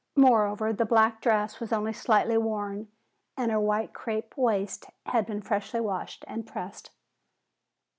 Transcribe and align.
Moreover, 0.15 0.73
the 0.73 0.83
black 0.83 1.21
dress 1.21 1.59
was 1.59 1.71
only 1.71 1.93
slightly 1.93 2.35
worn 2.35 2.87
and 3.37 3.51
her 3.51 3.59
white 3.59 3.93
crepe 3.93 4.35
waist 4.35 4.87
had 5.05 5.27
been 5.27 5.43
freshly 5.43 5.79
washed 5.79 6.25
and 6.27 6.47
pressed. 6.47 6.89